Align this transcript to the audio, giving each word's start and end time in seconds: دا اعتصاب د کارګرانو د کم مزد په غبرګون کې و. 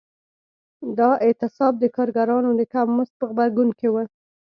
دا 0.97 1.09
اعتصاب 1.25 1.73
د 1.79 1.85
کارګرانو 1.95 2.49
د 2.59 2.61
کم 2.73 2.87
مزد 2.97 3.13
په 3.19 3.25
غبرګون 3.29 3.69
کې 3.79 3.87
و. 3.89 3.95